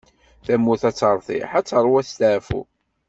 Tamurt 0.45 0.83
ad 0.89 0.95
teṛtiḥ, 0.97 1.49
ad 1.59 1.65
teṛwu 1.67 1.99
asteɛfu. 2.01 2.61